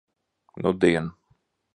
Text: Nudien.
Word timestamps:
Nudien. 0.63 1.11